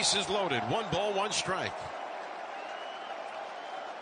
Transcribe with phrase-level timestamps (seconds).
[0.00, 0.62] bases loaded.
[0.72, 1.76] One ball, one strike.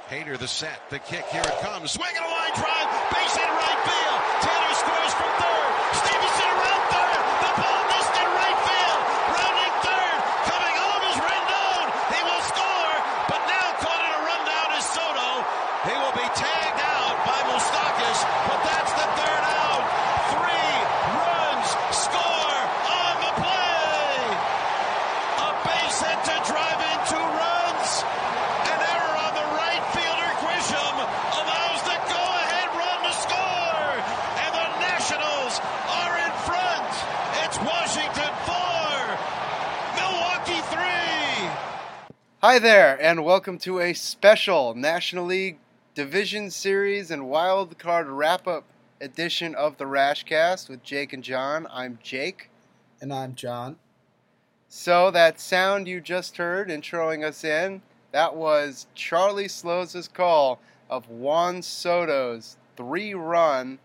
[0.06, 1.90] Hader the set, the kick, here it comes.
[1.90, 4.20] Swing and a line drive, base hit right field.
[4.46, 5.70] Tanner scores from third.
[5.98, 7.22] Stevenson around third.
[7.42, 9.00] The ball missed in right field.
[9.42, 11.86] Rounding third, coming home is Rendon.
[12.14, 12.94] He will score,
[13.26, 15.28] but now caught in a rundown is Soto.
[15.82, 19.82] He will be tagged out by Moustakas, but that's the third out.
[20.30, 20.74] Three
[21.26, 24.14] runs score on the play.
[25.42, 27.90] A base hit to drive in two runs.
[28.68, 33.92] An error on the right fielder, Grisham, allows the go-ahead run to score.
[34.44, 35.54] And the Nationals
[35.88, 36.90] are in front.
[37.46, 38.98] It's Washington four,
[39.96, 41.48] Milwaukee three.
[42.40, 45.58] Hi there, and welcome to a special National League
[45.96, 48.62] Division Series and Wild Card Wrap Up
[49.00, 51.66] edition of the Raschcast with Jake and John.
[51.68, 52.48] I'm Jake.
[53.00, 53.74] And I'm John.
[54.68, 61.08] So, that sound you just heard introing us in, that was Charlie Slowes' call of
[61.08, 63.80] Juan Soto's three run,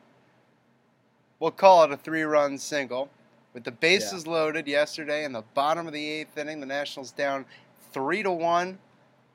[1.39, 3.09] we'll call it a three run single.
[3.51, 7.45] With the bases loaded yesterday in the bottom of the eighth inning, the Nationals down
[7.93, 8.79] three to one.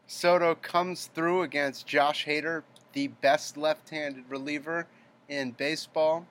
[0.06, 4.86] Soto comes through against Josh Hader, the best left-handed reliever
[5.28, 6.26] in baseball.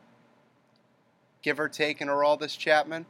[1.42, 3.06] Give or take in Aroldis Chapman.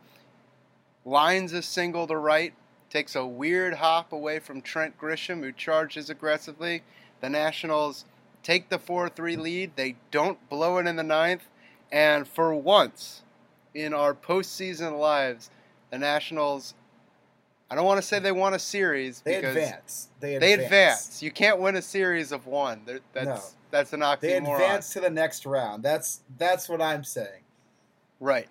[1.05, 2.53] Lines a single to right,
[2.89, 6.83] takes a weird hop away from Trent Grisham, who charges aggressively.
[7.21, 8.05] The Nationals
[8.43, 9.71] take the 4 3 lead.
[9.75, 11.47] They don't blow it in the ninth.
[11.91, 13.23] And for once
[13.73, 15.49] in our postseason lives,
[15.91, 16.73] the Nationals,
[17.69, 20.07] I don't want to say they won a series They because advance.
[20.19, 20.65] They they advance.
[20.65, 21.23] advance.
[21.23, 22.81] You can't win a series of one.
[23.13, 23.41] That's No.
[23.71, 24.53] that's an They oxymoron.
[24.53, 25.83] advance to the next round.
[25.83, 27.43] That's that's what I'm saying.
[28.19, 28.47] Right.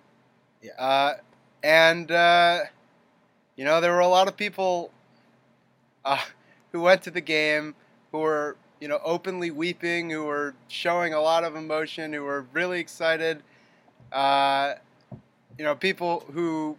[0.61, 0.73] Yeah.
[0.77, 1.13] Uh,
[1.63, 2.61] and uh,
[3.55, 4.91] you know there were a lot of people
[6.05, 6.21] uh,
[6.71, 7.73] who went to the game
[8.11, 12.45] who were you know openly weeping, who were showing a lot of emotion, who were
[12.53, 13.41] really excited.
[14.11, 14.75] Uh,
[15.57, 16.77] you know, people who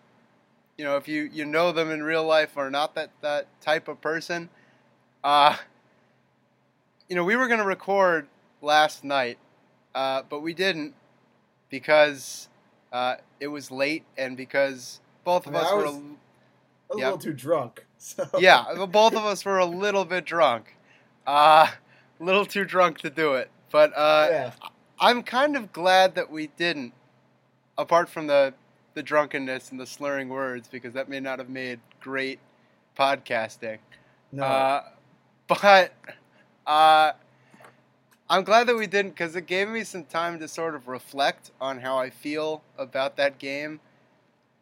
[0.78, 3.88] you know if you you know them in real life are not that that type
[3.88, 4.48] of person.
[5.22, 5.56] Uh,
[7.08, 8.28] you know, we were going to record
[8.62, 9.38] last night,
[9.94, 10.94] uh, but we didn't
[11.70, 12.48] because
[12.92, 15.82] uh, it was late and because both of I mean, us I were.
[15.84, 15.98] was- a-
[16.90, 17.04] I was Yeah.
[17.04, 17.84] a little too drunk.
[18.00, 20.76] So yeah, both of us were a little bit drunk.
[21.26, 21.66] Uh,
[22.20, 23.50] a little too drunk to do it.
[23.72, 24.52] But uh, yeah.
[25.00, 26.92] I'm kind of glad that we didn't,
[27.76, 28.54] apart from the,
[28.98, 32.40] the drunkenness and the slurring words, because that may not have made great
[32.98, 33.78] podcasting.
[34.32, 34.42] No.
[34.42, 34.82] Uh,
[35.46, 35.92] but
[36.66, 37.12] uh,
[38.28, 41.52] I'm glad that we didn't because it gave me some time to sort of reflect
[41.60, 43.78] on how I feel about that game.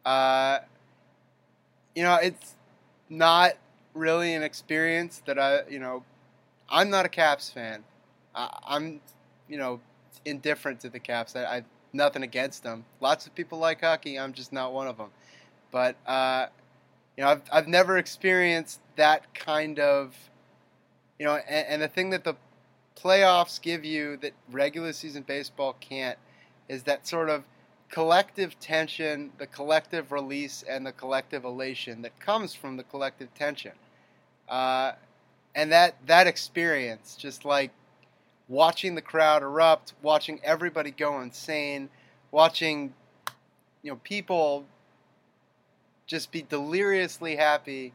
[0.05, 0.59] Uh,
[1.95, 2.53] you know, it's
[3.09, 3.53] not
[3.95, 6.03] really an experience that I, you know,
[6.69, 7.83] I'm not a Caps fan.
[8.35, 9.01] I, I'm,
[9.49, 9.79] you know,
[10.25, 11.35] indifferent to the Caps.
[11.35, 12.85] I, I nothing against them.
[13.01, 14.17] Lots of people like hockey.
[14.19, 15.09] I'm just not one of them.
[15.71, 16.47] But uh,
[17.15, 20.15] you know, I've I've never experienced that kind of,
[21.19, 22.35] you know, and, and the thing that the
[22.95, 26.17] playoffs give you that regular season baseball can't
[26.67, 27.43] is that sort of
[27.89, 33.71] collective tension, the collective release, and the collective elation that comes from the collective tension.
[34.49, 34.93] Uh,
[35.55, 37.71] and that that experience, just like
[38.47, 41.89] watching the crowd erupt, watching everybody go insane,
[42.31, 42.93] watching
[43.81, 44.65] you know people
[46.05, 47.93] just be deliriously happy.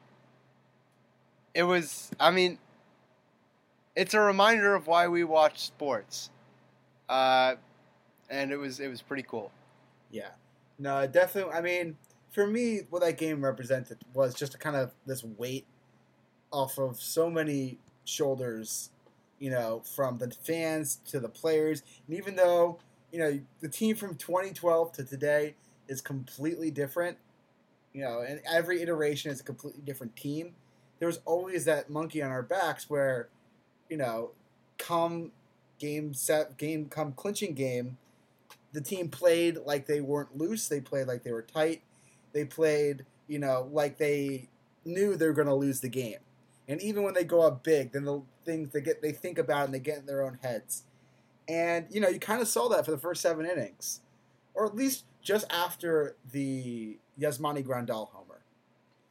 [1.54, 2.58] It was, I mean,
[3.96, 6.30] it's a reminder of why we watch sports,
[7.08, 7.56] uh,
[8.30, 9.50] and it was it was pretty cool.
[10.10, 10.30] Yeah.
[10.78, 11.52] No, definitely.
[11.52, 11.96] I mean,
[12.30, 15.66] for me, what that game represented was just a kind of this weight
[16.50, 18.91] off of so many shoulders,
[19.42, 21.82] you know, from the fans to the players.
[22.06, 22.78] And even though,
[23.10, 25.56] you know, the team from 2012 to today
[25.88, 27.19] is completely different,
[27.92, 30.54] you know, and every iteration is a completely different team,
[31.00, 33.30] there was always that monkey on our backs where,
[33.91, 34.30] you know,
[34.78, 35.33] come
[35.80, 37.98] game set, game, come clinching game,
[38.72, 40.68] the team played like they weren't loose.
[40.68, 41.83] They played like they were tight.
[42.33, 44.50] They played, you know, like they
[44.84, 46.21] knew they were going to lose the game.
[46.68, 49.66] And even when they go up big, then the things they get, they think about
[49.66, 50.84] and they get in their own heads.
[51.48, 54.00] And you know, you kind of saw that for the first seven innings,
[54.54, 58.42] or at least just after the Yasmani Grandal homer,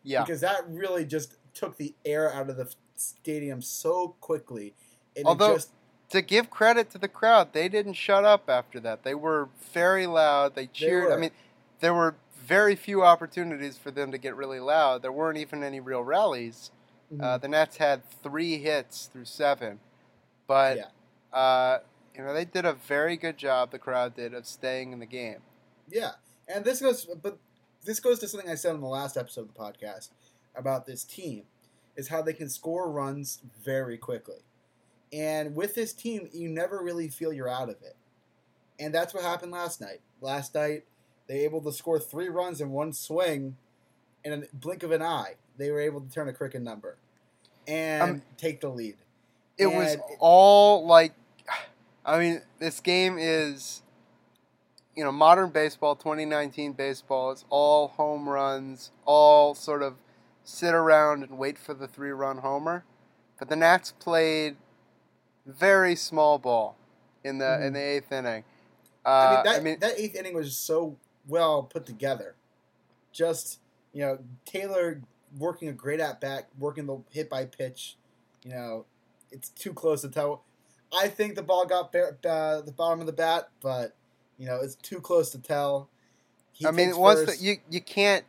[0.03, 4.74] Yeah, because that really just took the air out of the stadium so quickly.
[5.15, 5.71] And Although- just
[6.09, 9.04] to give credit to the crowd, they didn't shut up after that.
[9.04, 10.56] They were very loud.
[10.56, 11.12] They cheered.
[11.12, 11.31] I mean,
[11.80, 12.15] there were
[12.45, 15.01] very few opportunities for them to get really loud.
[15.01, 16.71] There weren't even any real rallies.
[17.12, 17.24] Mm-hmm.
[17.24, 19.80] Uh, the Nats had three hits through seven,
[20.48, 21.38] but Yeah.
[21.38, 21.80] uh,
[22.16, 23.72] you know they did a very good job.
[23.72, 25.40] The crowd did of staying in the game.
[25.90, 26.12] Yeah,
[26.48, 27.38] and this goes, but
[27.84, 30.10] this goes to something I said in the last episode of the podcast
[30.56, 31.44] about this team,
[31.96, 34.40] is how they can score runs very quickly,
[35.12, 37.96] and with this team, you never really feel you're out of it,
[38.80, 40.00] and that's what happened last night.
[40.22, 40.84] Last night,
[41.28, 43.57] they were able to score three runs in one swing,
[44.24, 45.36] in a blink of an eye.
[45.57, 46.98] They were able to turn a cricket number,
[47.68, 48.98] and Um, take the lead.
[49.57, 51.13] It was And- all like,
[52.06, 53.83] I mean, this game is,
[54.95, 57.31] you know, modern baseball, 2019 baseball.
[57.31, 59.98] It's all home runs, all sort of
[60.44, 62.83] sit around and wait for the three run homer.
[63.38, 64.57] But the Nats played
[65.45, 66.75] very small ball
[67.24, 67.74] in the in Mhm.
[67.74, 68.44] the eighth inning.
[69.06, 70.97] I Uh, mean, that, I mean, that eighth inning was so
[71.27, 72.36] well put together.
[73.12, 73.59] Just
[73.94, 75.01] you know, Taylor
[75.38, 77.98] working a great at bat, working the hit by pitch.
[78.44, 78.86] You know,
[79.31, 80.44] it's too close to tell.
[80.94, 83.95] I think the ball got bare, uh, the bottom of the bat, but
[84.38, 85.89] you know, it's too close to tell.
[86.51, 88.25] He I mean, once the, you you can't.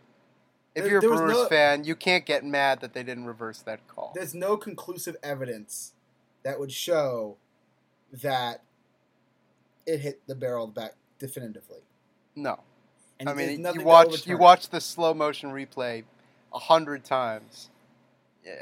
[0.75, 3.60] If There- you're a Brewers no- fan, you can't get mad that they didn't reverse
[3.62, 4.12] that call.
[4.14, 5.93] there's no conclusive evidence
[6.44, 7.37] that would show
[8.10, 8.62] that
[9.84, 11.81] it hit the barrel of the bat definitively.
[12.34, 12.60] No.
[13.20, 16.04] And I mean, you watch you watch the slow motion replay
[16.54, 17.70] a hundred times.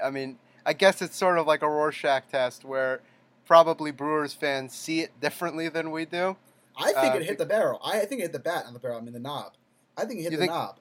[0.02, 3.00] I mean, I guess it's sort of like a Rorschach test where
[3.46, 6.36] probably Brewers fans see it differently than we do.
[6.76, 7.80] I think Uh, it hit the barrel.
[7.84, 8.98] I think it hit the bat on the barrel.
[8.98, 9.52] I mean the knob.
[9.96, 10.76] I think it hit the think- knob.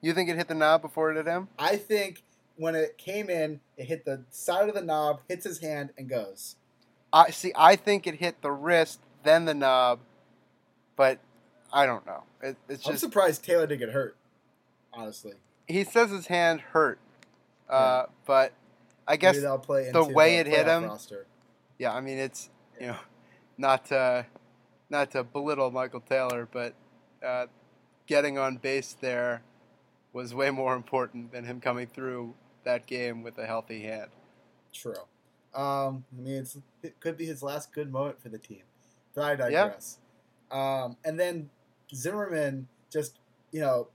[0.00, 1.48] You think it hit the knob before it hit him?
[1.58, 2.22] I think
[2.56, 6.08] when it came in, it hit the side of the knob, hits his hand, and
[6.08, 6.56] goes.
[7.12, 7.52] I see.
[7.56, 10.00] I think it hit the wrist, then the knob,
[10.96, 11.20] but
[11.72, 12.24] I don't know.
[12.42, 14.16] It, it's I'm just surprised Taylor didn't get hurt.
[14.92, 15.34] Honestly,
[15.66, 16.98] he says his hand hurt,
[17.68, 18.52] uh, but
[19.06, 21.26] I guess Maybe they'll play the way it hit him- Roster.
[21.78, 22.50] yeah, I mean it's
[22.80, 22.96] you know
[23.56, 24.26] not to,
[24.90, 26.74] not to belittle Michael Taylor, but
[27.24, 27.46] uh,
[28.06, 29.42] getting on base there
[30.12, 32.34] was way more important than him coming through
[32.64, 34.10] that game with a healthy hand.
[34.72, 34.94] True.
[35.54, 38.62] Um, I mean, it's, it could be his last good moment for the team.
[39.14, 39.64] But I Yeah.
[39.64, 39.98] digress.
[40.50, 41.50] Um, and then
[41.94, 43.18] Zimmerman just,
[43.52, 43.88] you know,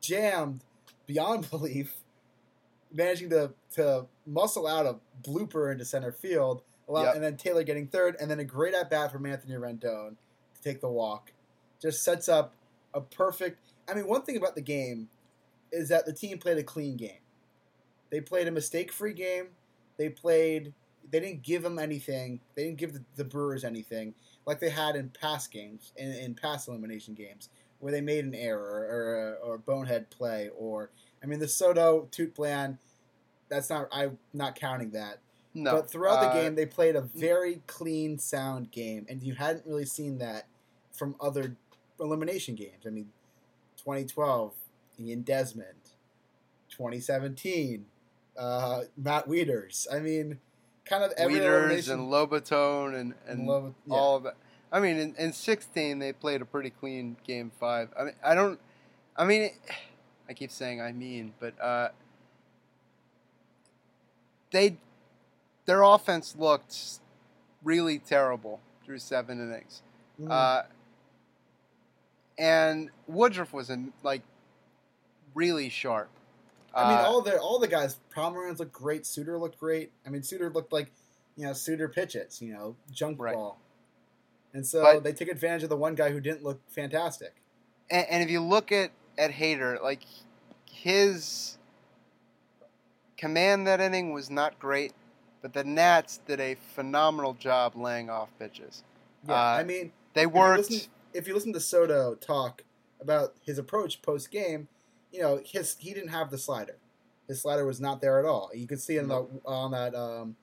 [0.00, 0.64] jammed
[1.06, 1.94] beyond belief,
[2.92, 4.96] managing to, to muscle out a
[5.28, 7.14] blooper into center field, allow, Yep.
[7.16, 10.16] and then Taylor getting third, and then a great at bat from Anthony Rendon
[10.54, 11.32] to take the walk.
[11.80, 12.54] Just sets up
[12.94, 13.60] a perfect.
[13.88, 15.08] I mean, one thing about the game
[15.72, 17.20] is that the team played a clean game.
[18.10, 19.48] They played a mistake-free game.
[19.98, 20.72] They played.
[21.10, 22.40] They didn't give them anything.
[22.54, 24.14] They didn't give the, the Brewers anything
[24.46, 27.48] like they had in past games, in, in past elimination games,
[27.80, 30.50] where they made an error or a, or bonehead play.
[30.56, 30.90] Or
[31.22, 32.78] I mean, the Soto TOOTBLAN.
[33.48, 33.88] That's not.
[33.92, 35.18] I'm not counting that.
[35.54, 39.34] No, But throughout the uh, game, they played a very clean, sound game, and you
[39.34, 40.48] hadn't really seen that
[40.92, 41.56] from other
[41.98, 42.84] elimination games.
[42.86, 43.08] I mean,
[43.78, 44.52] 2012,
[45.00, 45.68] Ian Desmond,
[46.68, 47.86] 2017,
[48.36, 49.86] uh, Matt Wieters.
[49.90, 50.40] I mean,
[50.84, 52.00] kind of every Wieters elimination.
[52.00, 52.10] and
[52.94, 53.94] and and Lobo- yeah.
[53.94, 54.36] all of that.
[54.72, 57.88] I mean, in, in 16 they played a pretty clean game five.
[57.98, 58.58] I mean, I don't.
[59.16, 59.50] I mean,
[60.28, 61.88] I keep saying I mean, but uh,
[64.50, 64.76] they
[65.66, 67.00] their offense looked
[67.62, 69.82] really terrible through seven innings.
[70.20, 70.30] Mhm.
[70.30, 70.62] Uh,
[72.38, 74.22] and Woodruff was in like
[75.34, 76.08] really sharp.
[76.74, 77.98] I mean, Uh, all the all the guys.
[78.14, 79.06] Pomeranz looked great.
[79.06, 79.92] Suter looked great.
[80.06, 80.90] I mean, Suter looked like
[81.36, 82.40] you know Suter pitches.
[82.42, 83.34] You know, junk Right.
[83.34, 83.58] ball.
[84.56, 87.34] And so But- they took advantage of the one guy who didn't look fantastic.
[87.90, 90.00] and, and if you look at at Hader, like
[90.70, 91.56] his
[93.16, 94.92] command that inning was not great,
[95.42, 98.82] but the Nats did a phenomenal job laying off pitches.
[99.26, 102.62] Yeah, Uh, I mean, They if you listen- if you listen to Soto talk
[103.00, 104.68] about his approach post game,
[105.12, 106.76] you know his he didn't have the slider.
[107.28, 108.50] His slider was not there at all.
[108.54, 110.36] You could see in on, the, on that um,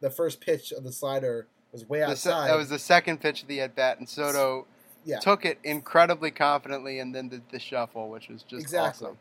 [0.00, 2.48] the first pitch of the slider was way se- outside.
[2.50, 4.66] that was the second pitch of the at bat, and Soto
[5.04, 9.06] yeah, took it incredibly confidently, and then did the shuffle, which was just Exactly.
[9.08, 9.18] awesome.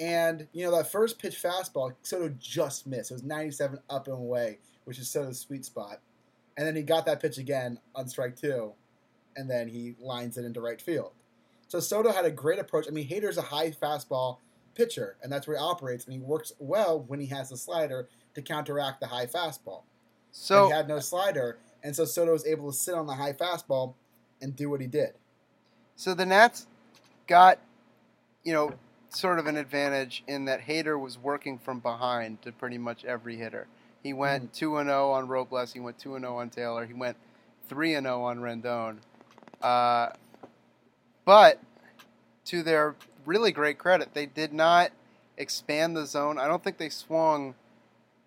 [0.00, 3.10] and you know that first pitch fastball, Soto just missed.
[3.10, 6.00] It was 97 up and away, which is Soto's sweet spot.
[6.56, 8.72] And then he got that pitch again on strike two,
[9.36, 11.12] and then he lines it into right field.
[11.68, 12.86] So Soto had a great approach.
[12.86, 14.36] I mean, Hader's a high fastball
[14.74, 18.08] pitcher, and that's where he operates, and he works well when he has the slider
[18.34, 19.82] to counteract the high fastball.
[20.32, 23.14] So and he had no slider, and so Soto was able to sit on the
[23.14, 23.94] high fastball
[24.40, 25.12] and do what he did.
[25.96, 26.66] So the Nats
[27.26, 27.58] got
[28.44, 28.72] you know,
[29.08, 33.36] sort of an advantage in that Hader was working from behind to pretty much every
[33.36, 33.66] hitter.
[34.02, 36.94] He went 2 and 0 on Robles, he went 2 and 0 on Taylor, he
[36.94, 37.16] went
[37.68, 38.98] 3 and 0 on Rendon.
[39.60, 40.10] Uh,
[41.24, 41.60] but
[42.46, 44.90] to their really great credit, they did not
[45.36, 46.38] expand the zone.
[46.38, 47.54] I don't think they swung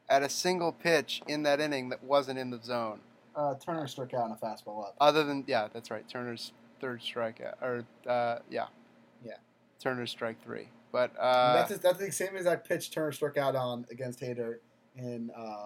[0.07, 2.99] at a single pitch in that inning that wasn't in the zone.
[3.35, 4.95] Uh, Turner struck out on a fastball up.
[5.01, 6.07] Other than yeah, that's right.
[6.07, 8.67] Turner's third strikeout, or uh, yeah,
[9.23, 9.33] Yeah.
[9.79, 10.69] Turner's strike three.
[10.91, 14.57] But uh, that's that's the same as that pitch Turner struck out on against Hader
[14.97, 15.65] in uh,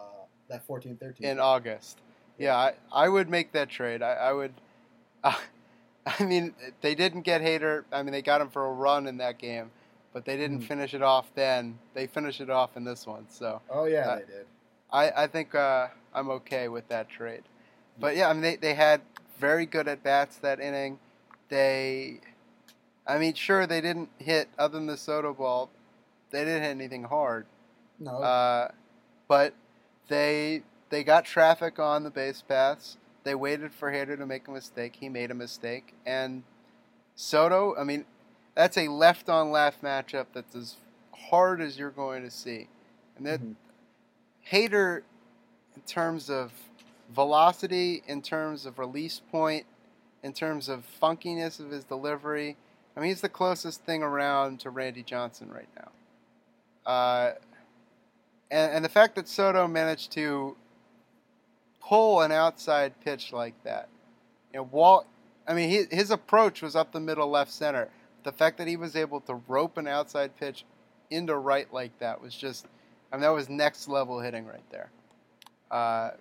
[0.50, 1.22] that 14-13.
[1.22, 2.00] in August,
[2.40, 4.02] yeah, I, I would make that trade.
[4.02, 4.54] I, I would.
[5.24, 5.36] Uh,
[6.20, 7.84] I mean, they didn't get Hader.
[7.92, 9.70] I mean, they got him for a run in that game,
[10.12, 10.68] but they didn't Mhm.
[10.68, 11.28] finish it off.
[11.36, 13.28] Then they finished it off in this one.
[13.30, 14.46] So oh yeah, uh, they did.
[14.92, 17.44] I, I think uh, I'm okay with that trade.
[18.00, 19.02] But yeah, I mean they, they had
[19.40, 21.00] very good at bats that inning.
[21.50, 22.20] They,
[23.08, 25.70] I mean, sure they didn't hit other than the Soto ball,
[26.32, 27.46] they didn't hit anything hard.
[28.00, 28.72] No, Uh,
[29.28, 29.54] but
[30.08, 32.98] they they got traffic on the base paths.
[33.24, 34.98] They waited for Hader to make a mistake.
[35.00, 36.44] He made a mistake, and
[37.16, 37.76] Soto.
[37.78, 38.06] I mean,
[38.56, 40.78] that's a left on left matchup that's as
[41.30, 42.68] hard as you're going to see.
[43.18, 43.56] And that Mhm.
[44.52, 45.04] Hader,
[45.76, 46.52] in terms of
[47.14, 49.66] velocity, in terms of release point,
[50.24, 52.58] in terms of funkiness of his delivery,
[52.96, 56.92] I mean, he's the closest thing around to Randy Johnson right now.
[56.92, 57.32] Uh,
[58.52, 60.58] and, and the fact that Soto managed to
[61.82, 63.90] pull an outside pitch like that,
[64.54, 65.08] you know, Walt,
[65.48, 67.90] I mean, his, his approach was up the middle left center.
[68.24, 70.66] The fact that he was able to rope an outside pitch
[71.10, 72.68] into right like that was just,
[73.12, 74.92] I mean, that was next level hitting right there.
[75.72, 76.12] Uh,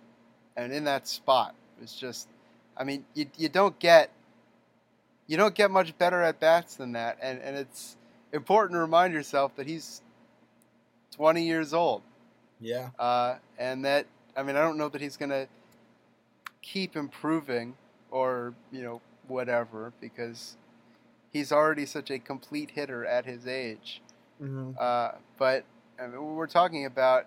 [0.59, 2.29] and in that spot, It's just,
[2.77, 4.11] I mean, you, you don't get,
[5.29, 7.17] you don't get much better at bats than that.
[7.23, 7.97] And, and it's
[8.33, 10.03] important to remind yourself that he's
[11.13, 12.03] 20 years old.
[12.61, 15.47] yeah, Uh, and that, I mean, I don't know that he's going to
[16.61, 17.77] keep improving
[18.11, 20.57] or, you know, whatever, because
[21.31, 24.03] he's already such a complete hitter at his age.
[24.43, 24.73] Mm-hmm.
[24.79, 25.65] Uh, but
[26.01, 27.27] I mean, we're talking about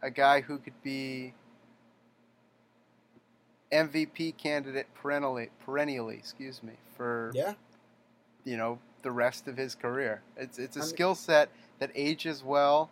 [0.00, 1.34] a guy who could be
[3.72, 7.54] MVP candidate perennially, perennially, excuse me, for yeah.
[8.44, 10.22] you know the rest of his career.
[10.36, 12.90] It's it's a skill set that ages well.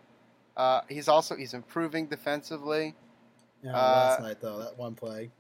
[0.56, 2.94] Uh, he's also he's improving defensively.
[3.62, 5.30] Yeah, Uh, last night though, that one play.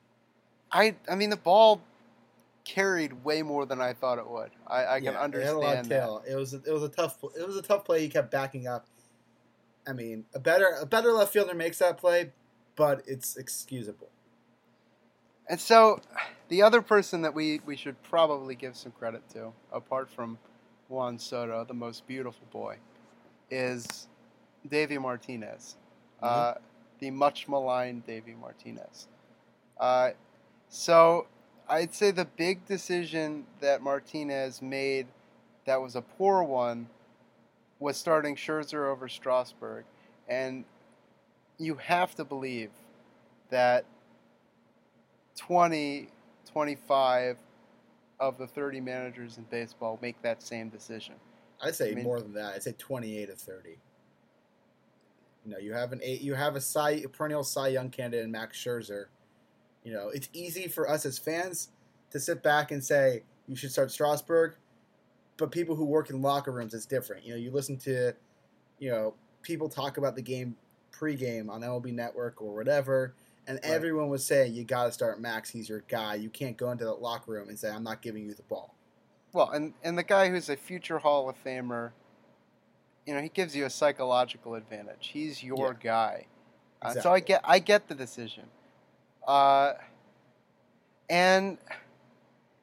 [0.72, 1.80] I I mean the ball
[2.64, 4.50] carried way more than I thought it would.
[4.66, 6.00] I, I can yeah, It had a lot of understand that.
[6.00, 6.24] tail.
[6.26, 8.00] It was a, it was a tough it was a tough play.
[8.00, 8.86] He kept backing up.
[9.86, 12.32] I mean, a better a better left fielder makes that play,
[12.74, 14.10] but it's excusable.
[15.48, 16.00] And so,
[16.48, 20.38] the other person that we, we should probably give some credit to, apart from
[20.88, 22.76] Juan Soto, the most beautiful boy,
[23.50, 24.08] is
[24.68, 25.76] Davy Martinez,
[26.22, 26.54] uh,
[26.98, 29.08] the much maligned Davy Martinez.
[29.78, 30.10] Uh,
[30.68, 31.26] so,
[31.68, 35.06] I'd say the big decision that Martinez made
[35.64, 36.88] that was a poor one
[37.78, 39.84] was starting Scherzer over Strasburg.
[40.28, 40.64] And
[41.58, 42.70] you have to believe
[43.50, 43.84] that
[45.36, 46.08] 20,
[46.50, 47.38] 25
[48.20, 51.14] of the 30 managers in baseball make that same decision.
[51.62, 52.54] I'd say I mean- more than that.
[52.54, 53.78] I'd say twenty eight of thirty.
[55.44, 56.20] You know, you have an eight.
[56.20, 59.06] You have a Cy, a perennial Cy Young candidate in Max Scherzer.
[59.84, 61.68] You know, it's easy for us as fans
[62.10, 64.56] to sit back and say you should start Strasburg,
[65.36, 67.24] but people who work in locker rooms, it's different.
[67.24, 68.14] You know, you listen to,
[68.78, 70.56] you know, people talk about the game
[70.92, 73.14] pregame on MLB Network or whatever,
[73.46, 73.72] and Right.
[73.72, 75.50] everyone was saying you got to start Max.
[75.50, 76.14] He's your guy.
[76.14, 78.74] You can't go into the locker room and say I'm not giving you the ball.
[79.32, 81.90] Well, and, and the guy who's a future Hall of Famer,
[83.06, 85.08] you know, he gives you a psychological advantage.
[85.12, 85.78] He's your Yeah.
[85.82, 86.26] guy.
[86.82, 88.44] Uh, so I get I get the decision.
[89.26, 89.74] Uh,
[91.08, 91.58] and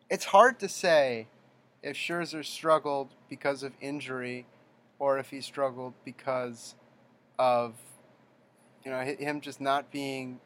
[0.10, 1.28] it's hard to say
[1.82, 4.46] if Scherzer struggled because of injury
[5.00, 6.76] or if he struggled because
[7.40, 7.74] of
[8.84, 10.40] you know him just not being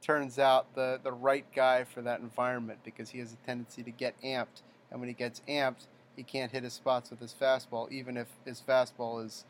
[0.00, 3.90] turns out the the right guy for that environment because he has a tendency to
[3.90, 7.90] get amped and when he gets amped he can't hit his spots with his fastball
[7.90, 9.44] even if his fastball is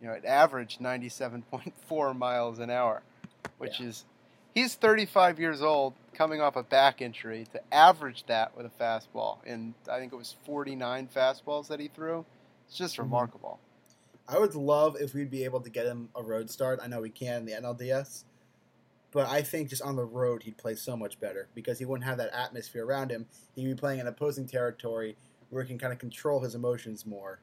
[0.00, 3.02] you know at average 97.4 miles an hour
[3.58, 4.04] which is
[4.54, 9.38] he's 35 years old coming off a back injury to average that with a fastball
[9.46, 12.24] and I think it was 49 fastballs that he threw
[12.66, 13.00] it's just Mhm.
[13.00, 13.60] remarkable
[14.28, 16.80] I would love if we'd be able to get him a road start.
[16.82, 18.24] I know we can in the NLDS,
[19.16, 22.04] but I think just on the road he'd play so much better because he wouldn't
[22.04, 23.24] have that atmosphere around him.
[23.54, 25.16] He'd be playing in opposing territory
[25.48, 27.40] where he can kind of control his emotions more.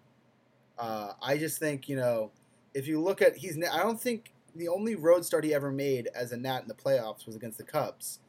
[0.77, 2.29] Uh, I just think you know
[2.75, 6.09] if you look at he's I don't think the only road start he ever made
[6.13, 8.19] as a Nat in the playoffs was against the Cubs,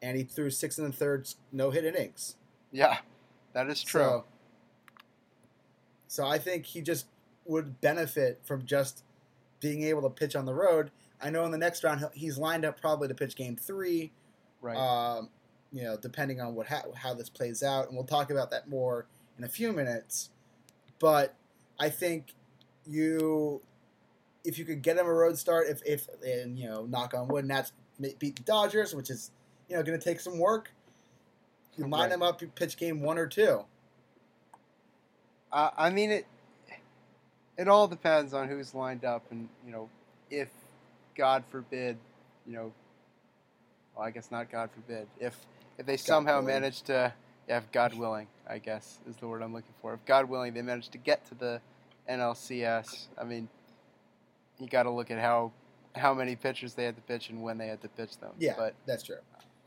[0.00, 2.36] and he threw six and a third no hit innings.
[2.72, 3.00] Yeah,
[3.52, 4.00] that is true.
[4.00, 4.24] So,
[6.06, 7.04] so I think he just
[7.44, 9.04] would benefit from just
[9.60, 10.90] being able to pitch on the road.
[11.20, 14.12] I know in the next round he's lined up probably to pitch Game Three.
[14.60, 14.76] right.
[14.76, 15.30] Um,
[15.72, 18.68] you know, depending on what how, how this plays out, and we'll talk about that
[18.68, 19.06] more
[19.36, 20.30] in a few minutes.
[20.98, 21.34] But
[21.78, 22.32] I think
[22.86, 23.60] you,
[24.44, 27.28] if you could get him a road start, if if and you know, knock on
[27.28, 29.30] wood, Nats beat the Dodgers, which is
[29.68, 30.72] you know going to take some work.
[31.76, 32.12] You line Right.
[32.12, 33.64] him up, you pitch game one or two.
[35.52, 36.26] Uh, I mean it.
[37.56, 39.88] It all depends on who's lined up, and you know,
[40.30, 40.48] if
[41.18, 41.98] God forbid,
[42.46, 42.72] you know,
[43.94, 45.36] well, I guess not God forbid, if
[45.76, 46.46] if they somehow willing.
[46.46, 47.12] manage to,
[47.48, 49.92] yeah, if God willing, I guess is the word I'm looking for.
[49.92, 51.60] If God willing, they manage to get to the
[52.08, 53.06] NLCS.
[53.20, 53.48] I mean,
[54.58, 55.52] you got to look at how
[55.96, 58.30] how many pitchers they had to pitch and when they had to pitch them.
[58.38, 59.16] Yeah, but that's true.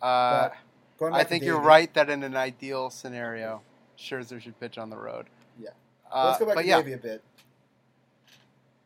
[0.01, 0.49] uh,
[0.97, 3.61] But I think you're Davey- right that in an ideal scenario,
[3.97, 5.25] Scherzer should pitch on the road.
[5.59, 5.69] Yeah.
[6.09, 7.23] Uh, Let's go back to yeah, Davey a bit.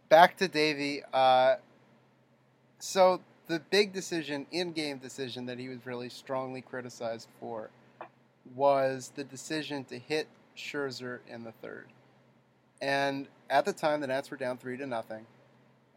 [0.10, 1.04] back to Davey.
[1.14, 1.56] Uh,
[2.80, 7.70] so the big decision, in-game decision that he was really strongly criticized for,
[8.56, 11.88] was the decision to hit Scherzer in the third.
[12.82, 15.26] And at the time, the Nats were down three to nothing.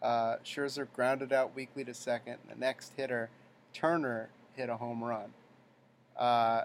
[0.01, 2.37] Uh, Scherzer grounded out weakly to second.
[2.49, 3.31] The next hitter,
[3.73, 5.33] Turner, hit a home run.
[6.17, 6.65] Uh,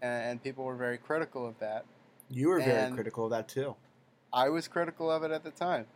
[0.00, 1.84] and, and people were very critical of that.
[2.30, 3.76] You were very critical of that too.
[4.32, 5.86] I was critical of it at the time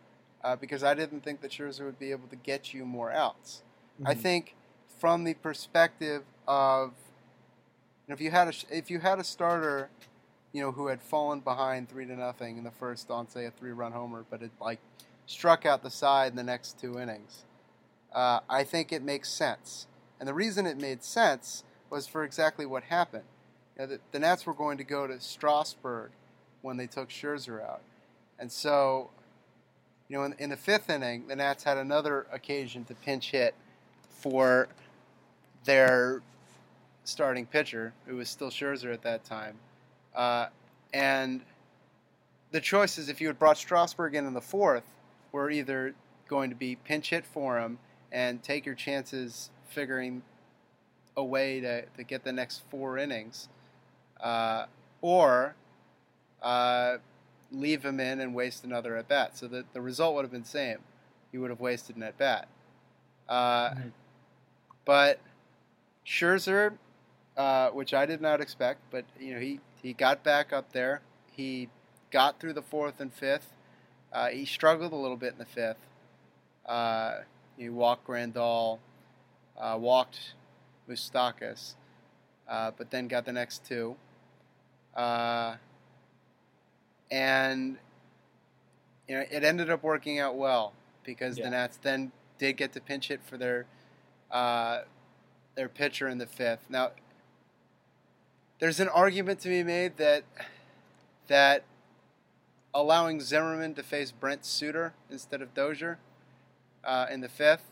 [0.47, 3.65] uh, because I didn't think that Scherzer would be able to get you more outs.
[4.05, 4.23] I Mhm.
[4.23, 4.55] think
[4.87, 6.95] from the perspective of
[8.07, 9.91] you know, if you had a if you had a starter,
[10.53, 13.51] you know, who had fallen behind three to nothing in the first on say a
[13.51, 14.79] three run homer, but it like
[15.27, 17.45] struck out the side in the next two innings.
[18.13, 19.89] Uh, I think it makes sense,
[20.21, 23.25] and the reason it made sense was for exactly what happened.
[23.77, 26.13] You know, the, the Nats were going to go to Strasburg
[26.63, 27.83] when they took Scherzer out,
[28.39, 29.11] and so
[30.09, 33.55] you know, in, in the fifth inning, the Nats had another occasion to pinch hit
[34.11, 34.69] for
[35.65, 36.23] their
[37.05, 39.57] starting pitcher, who was still Scherzer at that time.
[40.15, 40.47] Uh,
[40.93, 41.41] and
[42.53, 44.85] the choices, if you had brought Strasburg in in the fourth,
[45.33, 45.95] were either
[46.29, 47.79] going to be pinch hit for him
[48.13, 50.23] and take your chances figuring
[51.17, 53.49] a way to, to get the next four innings,
[54.21, 54.67] uh,
[55.01, 55.55] or
[56.43, 56.97] uh,
[57.53, 59.37] leave him in and waste another at bat.
[59.37, 60.79] So that the result would have been same.
[61.33, 62.49] He would have wasted an at bat.
[63.29, 63.93] Uh, Mhm.
[64.85, 65.19] But
[66.07, 66.79] Scherzer,
[67.37, 71.03] uh, which I did not expect, but you know he he got back up there.
[71.33, 71.69] He
[72.11, 73.53] got through the fourth and fifth.
[74.13, 75.85] Uh, he struggled a little bit in the fifth.
[76.65, 77.21] Uh,
[77.57, 78.79] he walked Grandal,
[79.59, 80.35] uh, walked
[80.89, 81.75] Moustakas,
[82.49, 83.97] uh, but then got the next two.
[84.95, 85.57] Uh,
[87.11, 87.79] and
[89.09, 90.73] you know it ended up working out well
[91.05, 91.45] because Yeah.
[91.45, 93.67] the Nats then did get to pinch hit for their
[94.31, 94.83] uh,
[95.55, 96.69] their pitcher in the fifth.
[96.69, 96.91] Now,
[98.59, 100.25] there's an argument to be made that
[101.29, 101.65] that
[102.75, 105.99] allowing Zimmerman to face Brent Suter instead of Dozier
[106.85, 107.65] uh, in the fifth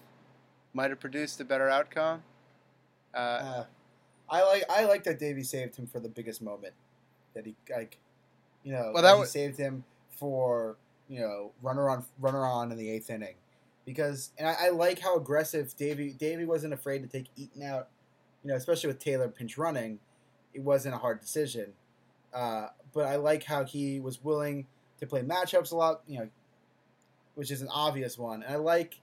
[0.72, 2.22] might have produced a better outcome.
[3.12, 3.64] Uh, Uh,
[4.30, 6.74] I like I like that Davey saved him for the biggest moment.
[7.34, 7.98] That he like,
[8.64, 10.76] you know, Well, that he was- saved him for
[11.08, 13.34] you know runner on runner on in the eighth inning,
[13.84, 17.88] because and I, I like how aggressive Davey Davey wasn't afraid to take Eaton out.
[18.42, 20.00] You know, especially with Taylor pinch running,
[20.52, 21.72] it wasn't a hard decision.
[22.32, 24.66] Uh, but I like how he was willing
[25.00, 26.02] to play matchups a lot.
[26.06, 26.28] You know,
[27.34, 28.42] which is an obvious one.
[28.42, 29.00] And I like,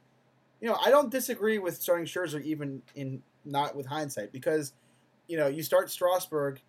[0.59, 4.73] you know, I don't disagree with starting Scherzer even in not with hindsight because,
[5.27, 6.61] you know, you start Strasburg,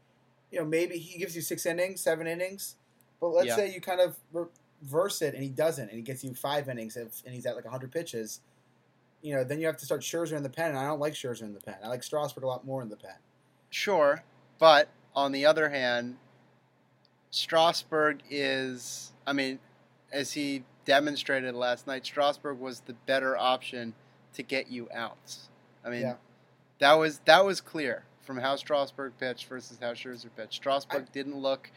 [0.50, 2.76] you know, maybe he gives you six innings, seven innings,
[3.22, 3.54] but let's Yeah.
[3.56, 6.96] say you kind of reverse it and he doesn't, and he gets you five innings
[6.96, 8.40] if, and he's at like 100 pitches.
[9.22, 11.12] You know, then you have to start Scherzer in the pen, and I don't like
[11.14, 11.76] Scherzer in the pen.
[11.84, 13.14] I like Strasburg a lot more in the pen.
[13.70, 14.24] Sure,
[14.58, 16.16] but on the other hand,
[17.30, 19.60] Strasburg is, I mean,
[20.10, 23.94] as he demonstrated last night, Strasburg was the better option
[24.34, 25.48] to get you outs.
[25.84, 26.16] I mean, Yeah.
[26.80, 30.54] that was that was clear from how Strasburg pitched versus how Scherzer pitched.
[30.54, 31.70] Strasburg didn't look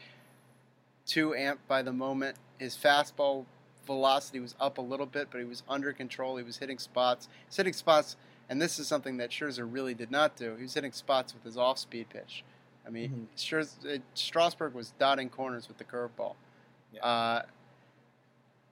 [1.06, 2.36] too amped by the moment.
[2.58, 3.46] His fastball
[3.86, 6.36] velocity was up a little bit, but he was under control.
[6.36, 7.26] He was hitting spots.
[7.26, 8.16] He was hitting spots,
[8.48, 10.56] and this is something that Scherzer really did not do.
[10.56, 12.44] He was hitting spots with his off-speed pitch.
[12.86, 16.34] I mean, Scherzer, uh, Strasburg was dotting corners with the curveball.
[16.92, 17.00] Yeah.
[17.04, 17.42] Uh,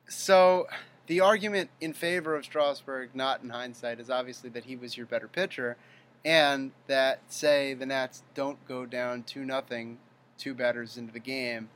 [0.09, 0.67] so
[1.07, 5.07] the argument in favor of Strasburg, not in hindsight, is obviously that he was your
[5.07, 5.77] better pitcher,
[6.25, 9.99] and that say the Nats don't go down two nothing,
[10.39, 11.69] two batters into the game.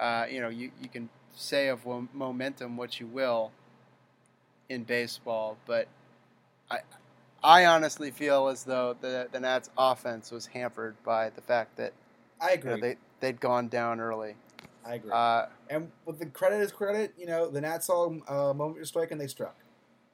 [0.00, 3.52] Uh, you know, you, you can say of momentum what you will
[4.68, 5.88] in baseball, but
[6.70, 6.78] I
[7.42, 11.92] I honestly feel as though the the Nats offense was hampered by the fact that
[12.40, 12.72] I you agree.
[12.72, 14.36] know, they they'd gone down early.
[14.84, 15.12] I agree.
[15.12, 18.86] Uh, and with the credit is credit, you know, the Nats saw a moment to
[18.86, 19.56] strike and they struck.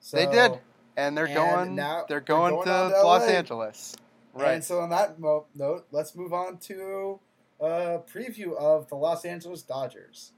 [0.00, 0.58] So, They did.
[0.96, 3.22] and they're And going now they're they're going, going to, to Los.
[3.28, 3.96] Angeles.
[4.34, 4.64] And Right.
[4.64, 7.20] so on that mo- note, let's move on to
[7.60, 10.32] a preview of the Los Angeles Dodgers.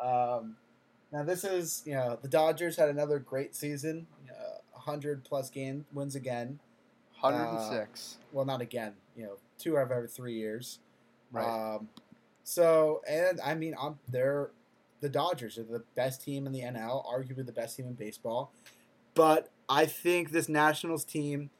[0.00, 0.56] Um,
[1.12, 5.84] now this is, you know, the Dodgers had another great season, uh, 100 plus game
[5.92, 6.58] wins again.
[7.20, 8.18] 106.
[8.32, 10.80] Well, not again, you know, two out of every three years.
[11.30, 11.74] right.
[11.74, 11.88] Um,
[12.44, 14.50] so, and I mean, I'm, they're
[15.00, 18.52] the Dodgers are the best team in the NL, arguably the best team in baseball.
[19.14, 21.50] But I think this Nationals team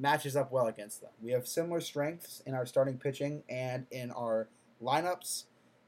[0.00, 1.10] matches up well against them.
[1.22, 4.48] We have similar strengths in our starting pitching and in our
[4.82, 5.44] lineups.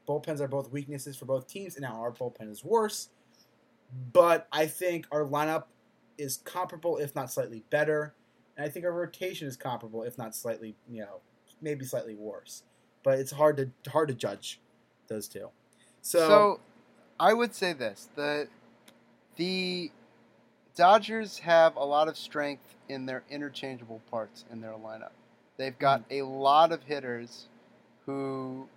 [0.07, 3.09] Bullpens are both weaknesses for both teams, and now our bullpen is worse.
[4.11, 5.65] But I think our lineup
[6.17, 8.13] is comparable, if not slightly better.
[8.57, 11.21] And I think our rotation is comparable, if not slightly, you know,
[11.61, 12.63] maybe slightly worse.
[13.03, 14.59] But it's hard to hard to judge
[15.07, 15.49] those two.
[16.01, 16.59] So, So,
[17.19, 18.47] I would say this: the
[19.37, 19.91] the
[20.75, 25.11] Dodgers have a lot of strength in their interchangeable parts in their lineup.
[25.57, 26.13] They've got Hmm.
[26.13, 27.47] a lot of hitters
[28.05, 28.67] who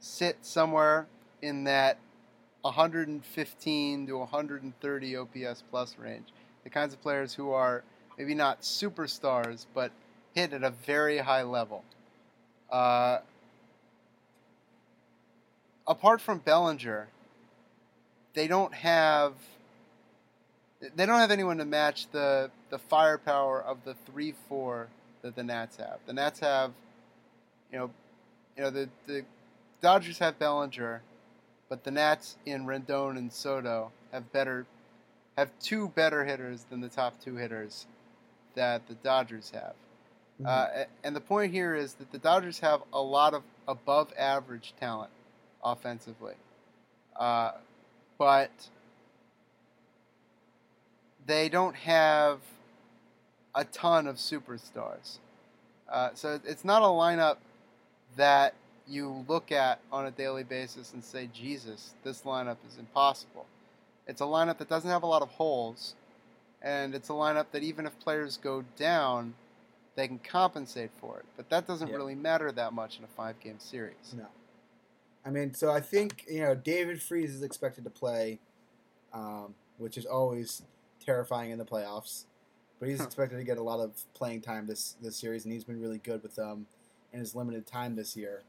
[0.00, 1.06] sit somewhere
[1.42, 1.98] in that
[2.62, 6.32] 115 to 130 OPS plus range.
[6.64, 7.84] The kinds of players who are
[8.16, 9.92] maybe not superstars, but
[10.34, 11.84] hit at a very high level.
[12.70, 13.18] Uh,
[15.86, 17.08] apart from Bellinger,
[18.34, 19.34] they don't have
[20.96, 24.88] they don't have anyone to match the the firepower of the three four
[25.22, 26.00] that the Nats have.
[26.06, 26.72] The Nats have,
[27.72, 27.90] you know,
[28.56, 29.24] you know the the
[29.80, 31.02] Dodgers have Bellinger,
[31.68, 34.66] but the Nats in Rendon and Soto have better
[35.36, 37.86] have two better hitters than the top two hitters
[38.54, 39.74] that the Dodgers have.
[40.40, 40.46] mhm.
[40.46, 44.74] Uh, and the point here is that the Dodgers have a lot of above average
[44.80, 45.10] talent
[45.64, 46.34] offensively.
[47.16, 47.52] Uh,
[48.18, 48.50] but
[51.26, 52.40] they don't have
[53.54, 55.18] a ton of superstars.
[55.88, 57.36] Uh, so it's not a lineup
[58.16, 58.54] that
[58.88, 63.46] you look at on a daily basis and say, Jesus, this lineup is impossible.
[64.06, 65.94] It's a lineup that doesn't have a lot of holes,
[66.60, 69.34] and it's a lineup that even if players go down,
[69.94, 71.26] they can compensate for it.
[71.36, 71.96] But that doesn't Yeah.
[71.96, 74.14] really matter that much in a five game series.
[74.16, 74.26] No.
[75.24, 78.40] I mean, so I think you know David Freese is expected to play,
[79.12, 80.62] um, which is always
[81.04, 82.24] terrifying in the playoffs.
[82.78, 83.04] But he's Huh.
[83.06, 85.98] expected to get a lot of playing time this this series, and he's been really
[85.98, 86.66] good with them
[87.12, 88.42] in his limited time this year.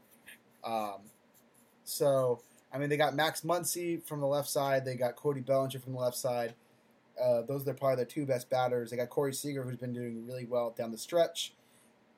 [0.64, 1.02] Um,
[1.84, 2.40] so
[2.72, 5.92] I mean, they got Max Muncy from the left side, they got Cody Bellinger from
[5.92, 6.54] the left side.
[7.20, 8.90] Uh, those are probably their two best batters.
[8.90, 11.54] They got Corey Seager, who's been doing really well down the stretch.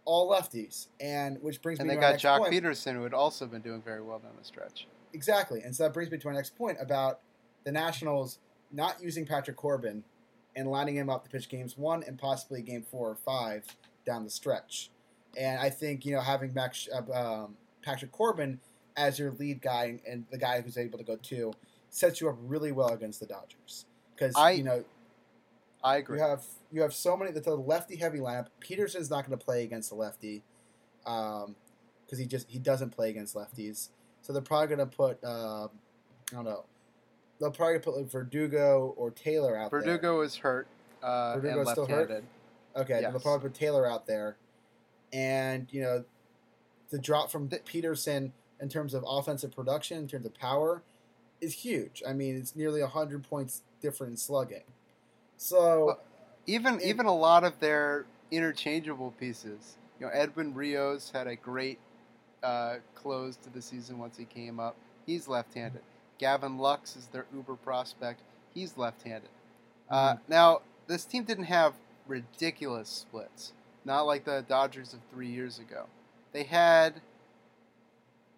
[0.07, 2.53] All lefties, and which brings And me they to our got Jock point.
[2.53, 4.87] Peterson, who had also been doing very well down the stretch.
[5.13, 5.61] Exactly.
[5.63, 7.21] And so that brings me to our next point about
[7.65, 8.39] the Nationals
[8.73, 10.05] not using Patrick Corbin
[10.57, 13.65] and lining him up to pitch games one and possibly game four or five
[14.05, 14.91] down the stretch.
[15.39, 18.59] And I think, you know, having Max, uh, um, Patrick Corbin
[18.97, 21.53] as your lead guy and the guy who's able to go two
[21.91, 23.85] sets you up really well against the Dodgers.
[24.15, 24.83] Because, you know,
[25.85, 26.19] I agree.
[26.19, 26.43] you have
[26.73, 27.31] you have so many.
[27.31, 28.47] That's a lefty heavy lineup.
[28.61, 30.43] Pederson's not going to play against the lefty
[31.05, 33.91] because he just he doesn't play against lefties.
[34.23, 36.65] So they're probably going to put uh, I don't know.
[37.39, 39.81] They'll probably put like Verdugo or Taylor out there.
[39.81, 40.67] Verdugo is hurt
[41.03, 42.25] uh, Verdugo and is still hurt?
[42.77, 43.11] Okay, Yes.
[43.13, 44.37] they'll probably put Taylor out there,
[45.13, 46.05] and you know,
[46.91, 50.83] the drop from Pederson in terms of offensive production, in terms of power,
[51.41, 52.03] is huge.
[52.09, 54.65] I mean, it's nearly hundred points different in slugging.
[55.37, 56.01] So Well,
[56.49, 59.77] Even And- even a lot of their interchangeable pieces.
[59.99, 61.79] You know, Edwin Rios had a great
[62.43, 64.77] uh, close to the season once he came up.
[65.07, 65.83] He's left-handed.
[66.19, 68.21] Gavin Lux is their uber prospect.
[68.55, 69.31] He's left-handed.
[69.91, 70.23] Uh, Mm-hmm.
[70.33, 71.75] now, this team didn't have
[72.07, 73.53] ridiculous splits,
[73.85, 75.87] not like the Dodgers of three years ago.
[76.33, 77.01] They had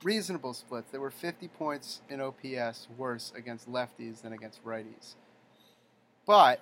[0.03, 0.91] reasonable splits.
[0.91, 5.15] They were 50 points in OPS worse against lefties than against righties.
[6.27, 6.61] But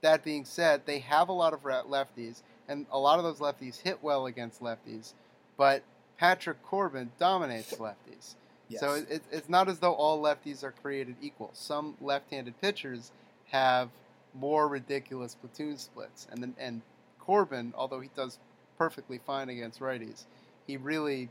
[0.00, 3.80] that being said, they have a lot of lefties, and a lot of those lefties
[3.82, 5.12] hit well against lefties.
[5.56, 5.82] But
[6.18, 8.34] Patrick Corbin dominates lefties.
[8.68, 8.80] Yes.
[8.80, 11.50] So it, it's not as though all lefties are created equal.
[11.52, 13.12] Some left-handed pitchers
[13.46, 13.90] have
[14.34, 16.82] more ridiculous platoon splits, and then and
[17.20, 18.38] Corbin, although he does
[18.78, 20.24] perfectly fine against righties,
[20.66, 21.30] he really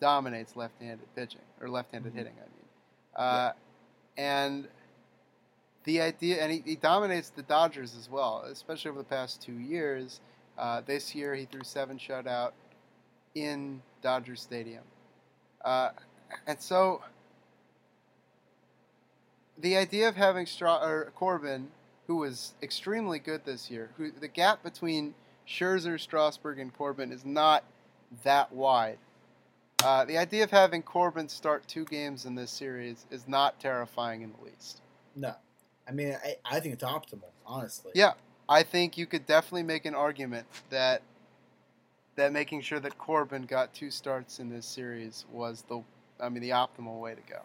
[0.00, 2.16] dominates left-handed pitching or left-handed Mhm.
[2.16, 2.34] hitting.
[2.38, 2.68] I mean,
[3.16, 3.52] uh,
[4.16, 4.68] and
[5.84, 9.58] the idea, and he, he dominates the Dodgers as well, especially over the past two
[9.58, 10.20] years.
[10.56, 12.52] Uh, this year, he threw seven shutout
[13.34, 14.84] in Dodger Stadium,
[15.64, 15.90] uh,
[16.46, 17.02] and so
[19.58, 21.68] the idea of having Stra- or Corbin,
[22.06, 25.14] who was extremely good this year, who the gap between
[25.46, 27.64] Scherzer, Strasburg, and Corbin is not
[28.22, 28.98] that wide.
[29.82, 34.22] Uh, the idea of having Corbin start two games in this series is not terrifying
[34.22, 34.80] in the least.
[35.14, 35.34] No,
[35.86, 37.92] I mean I, I think it's optimal, honestly.
[37.94, 38.12] Yeah,
[38.48, 41.02] I think you could definitely make an argument that
[42.16, 45.82] that making sure that Corbin got two starts in this series was the,
[46.24, 47.40] I mean, the optimal way to go.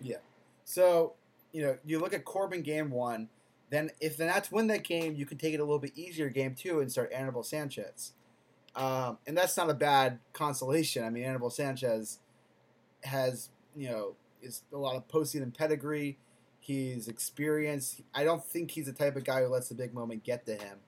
[0.00, 0.16] Yeah.
[0.64, 1.14] So
[1.52, 3.28] you know you look at Corbin game one.
[3.70, 6.28] Then if the Nats win that game, you can take it a little bit easier
[6.28, 8.12] game two and start Anibal Sanchez.
[8.74, 11.04] Um, and that's not a bad consolation.
[11.04, 12.18] I mean, Anibal Sanchez
[13.04, 16.18] has you know is a lot of postseason pedigree.
[16.60, 18.02] He's experienced.
[18.14, 20.54] I don't think he's the type of guy who lets the big moment get to
[20.54, 20.78] him.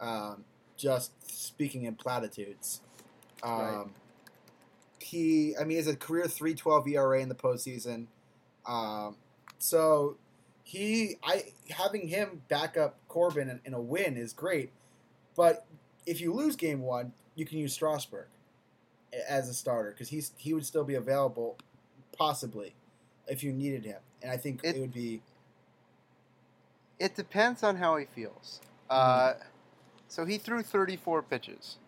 [0.00, 0.44] Um,
[0.76, 2.80] just speaking in platitudes.
[3.42, 3.86] Um, Right.
[5.00, 8.06] He, I mean, he has a career three twelve ERA in the postseason.
[8.66, 9.16] Um,
[9.58, 10.16] so
[10.64, 14.70] he, I having him back up Corbin in, in a win is great.
[15.36, 15.66] But
[16.06, 18.26] if you lose game one, you can use Strasburg
[19.28, 21.56] as a starter because he's he would still be available,
[22.16, 22.74] possibly,
[23.26, 23.98] if you needed him.
[24.22, 25.22] And I think it, It- would be
[26.98, 28.60] It depends on how he feels.
[28.90, 29.34] Uh,
[30.08, 31.78] so he threw 34 pitches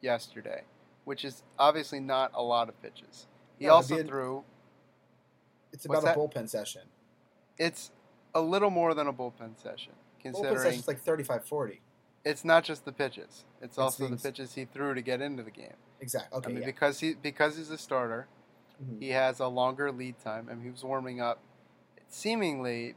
[0.00, 0.62] yesterday,
[1.08, 3.26] which is obviously not a lot of pitches.
[3.58, 4.44] He No, also an- threw.
[5.72, 6.16] it's about a that?
[6.18, 6.82] bullpen session.
[7.56, 7.90] It's
[8.34, 11.80] a little more than a bullpen session, Bullpen considering session's like 35-40.
[12.26, 15.50] it's not just the pitches; it's, also the pitches he threw to get into the
[15.50, 15.76] game.
[16.00, 16.36] Exactly.
[16.38, 16.50] Okay.
[16.50, 16.66] I mean, yeah.
[16.66, 18.28] because he because he's a starter,
[18.84, 19.00] Mhm.
[19.00, 20.48] he has a longer lead time.
[20.50, 21.40] I mean, he was warming up
[22.06, 22.94] seemingly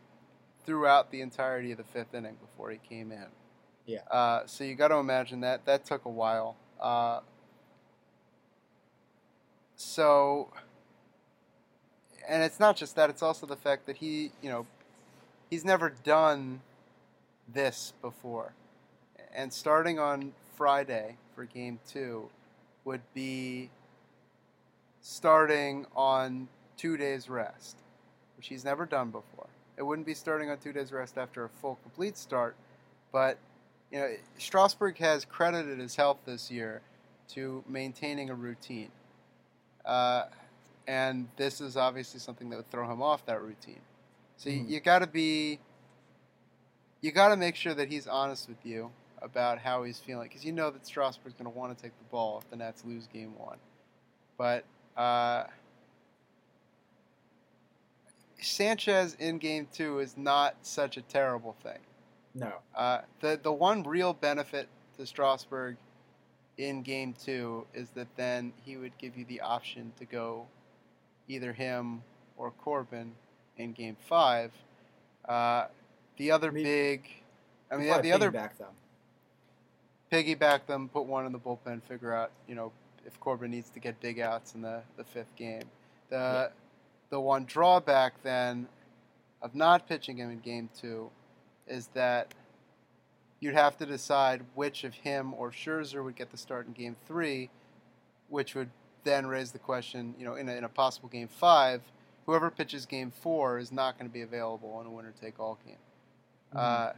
[0.66, 3.28] throughout the entirety of the fifth inning before he came in.
[3.86, 4.02] Yeah.
[4.12, 6.56] Uh, so you got to imagine that that took a while.
[6.80, 7.22] Uh,
[9.82, 10.50] so,
[12.28, 14.66] and it's not just that; it's also the fact that he, you know,
[15.50, 16.62] he's never done
[17.52, 18.54] this before,
[19.34, 22.30] and starting on Friday for Game Two
[22.86, 23.70] would be
[25.02, 27.78] starting on two days rest,
[28.38, 29.48] which he's never done before.
[29.78, 32.56] It wouldn't be starting on two days rest after a full complete start,
[33.12, 33.38] but
[33.92, 36.82] you know Strasburg has credited his health this year
[37.30, 38.90] to maintaining a routine,
[39.86, 40.26] uh,
[40.88, 43.82] and this is obviously something that would throw him off that routine.
[44.38, 44.70] So you, Mhm.
[44.70, 45.60] you got to be,
[47.02, 48.92] you got to make sure that he's honest with you
[49.22, 52.04] about how he's feeling because you know that Strasburg's going to want to take the
[52.06, 53.58] ball if the Nats lose game one.
[54.38, 54.66] But
[54.98, 55.46] uh,
[58.42, 61.80] Sanchez in game two is not such a terrible thing.
[62.34, 62.54] no.
[62.76, 64.68] Uh, the the one real benefit
[64.98, 65.78] to Strasburg
[66.58, 70.46] in game two is that then he would give you the option to go
[71.28, 72.04] either him
[72.38, 73.14] or Corbin
[73.58, 74.52] in game five.
[75.28, 75.68] Uh,
[76.18, 77.10] the other I mean, big,
[77.72, 78.74] I mean, Probably the other piggyback them.
[80.12, 82.72] piggyback them, put one in the bullpen, figure out you know
[83.06, 85.64] if Corbin needs to get big outs in the, the fifth game.
[86.10, 86.52] The
[87.10, 88.68] the one drawback then
[89.42, 91.10] of not pitching him in game two
[91.68, 92.34] is that
[93.42, 96.96] you'd have to decide which of him or Scherzer would get the start in game
[97.08, 97.50] three,
[98.30, 98.70] which would
[99.04, 101.82] then raise the question, you know, in a, in a possible game five,
[102.28, 105.58] whoever pitches game four is not going to be available in a winner take all
[105.66, 105.76] game.
[106.54, 106.58] Mhm.
[106.60, 106.94] Uh,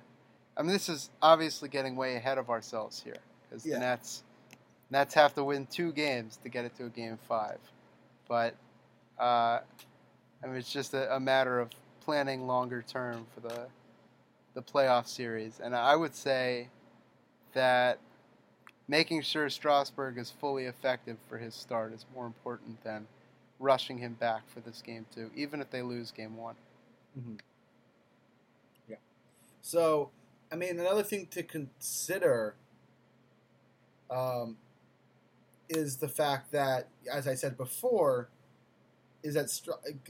[0.56, 3.16] I mean, this is obviously getting way ahead of ourselves here
[3.50, 3.76] because Yeah.
[3.76, 4.24] the Nats
[4.92, 7.58] Nats have to win two games to get it to a game five.
[8.28, 8.54] But
[9.18, 9.60] uh,
[10.44, 11.70] I mean, it's just a, a matter of
[12.02, 13.68] planning longer term for the
[14.54, 16.70] the playoff series, and I would say
[17.54, 18.00] that
[18.88, 23.08] making sure Strasburg is fully effective for his start is more important than
[23.60, 26.56] rushing him back for this game too, even if they lose game one.
[27.18, 27.39] Mhm.
[28.88, 28.98] Yeah.
[29.62, 30.12] So,
[30.52, 32.56] I mean, another thing to consider
[34.10, 34.58] um,
[35.70, 38.30] is the fact that, as I said before,
[39.24, 39.50] is that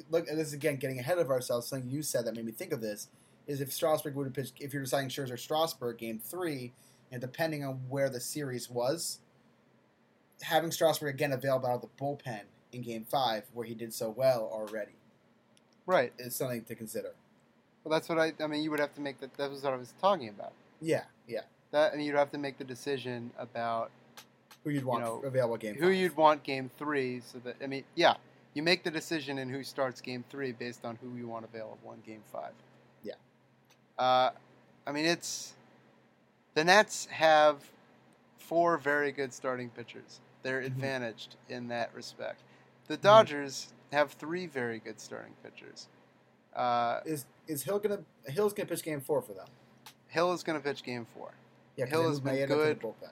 [0.10, 1.68] look, and this is again getting ahead of ourselves.
[1.68, 3.08] Something you said that made me think of this
[3.48, 6.72] is if Strasburg would have pitched, if you're deciding Scherzer or Strasburg game three,
[7.12, 9.20] and depending on where the series was,
[10.42, 14.10] having Strasburg again available out of the bullpen in Game Five, where he did so
[14.10, 14.94] well already,
[15.86, 16.12] Right.
[16.18, 17.12] is something to consider.
[17.84, 18.34] Well, that's what I.
[18.42, 19.36] I mean, you would have to make that.
[19.38, 20.54] That was what I was talking about.
[20.82, 21.42] Yeah, yeah.
[21.72, 23.92] That, and you'd have to make the decision about
[24.64, 25.96] Who you'd want you know, available Game who five.
[25.96, 27.20] you'd want game three.
[27.20, 28.16] So that I mean, yeah,
[28.54, 31.92] you make the decision in who starts game three based on who you want available
[31.94, 32.54] in game five.
[33.98, 34.32] Uh,
[34.86, 35.54] I mean, it's
[36.56, 37.64] the Nats have
[38.38, 40.20] four very good starting pitchers.
[40.42, 40.66] They're Mhm.
[40.68, 42.42] advantaged in that respect.
[42.88, 43.02] The Mhm.
[43.02, 45.88] Dodgers have three very good starting pitchers.
[46.54, 49.48] Uh, Is is Hill gonna Hill's gonna pitch Game Four for them?
[50.08, 51.34] Hill is going to pitch game four.
[51.76, 52.80] Yeah, Hill has been Maeda to the good.
[52.82, 53.12] bullpen.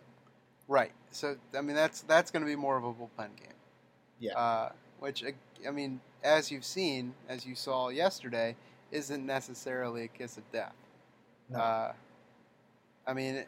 [0.67, 0.91] Right.
[1.09, 3.55] So I mean that's that's going to be more of a bullpen game.
[4.19, 4.37] Yeah.
[4.37, 5.23] Uh, which
[5.67, 8.55] I mean, as you've seen, as you saw yesterday,
[8.91, 10.75] isn't necessarily a kiss of death.
[11.49, 11.59] No.
[11.59, 11.93] Uh,
[13.07, 13.43] I mean,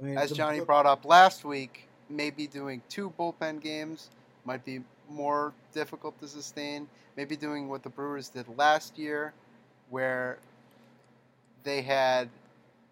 [0.00, 4.10] I mean, as Johnny the- brought up last week, maybe doing two bullpen games
[4.44, 6.88] might be more difficult to sustain.
[7.16, 9.32] Maybe doing what the Brewers did last year,
[9.90, 10.38] where
[11.62, 12.28] they had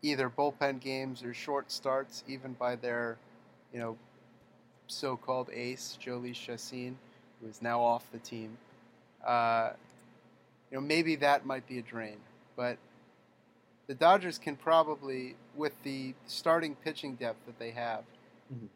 [0.03, 3.17] either bullpen games or short starts, even by their,
[3.73, 3.97] you know,
[4.87, 6.97] so-called ace Jhoulys Chacin,
[7.41, 8.57] who is now off the team.
[9.27, 9.71] Uh,
[10.71, 12.19] you know, maybe that might be a drain,
[12.57, 12.79] but
[13.87, 18.05] the Dodgers can probably, with the starting pitching depth that they have,
[18.53, 18.69] Mhm.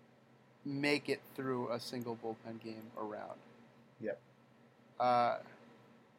[0.65, 3.39] make it through a single bullpen game around.
[4.01, 4.21] Yep.
[4.99, 5.39] Uh,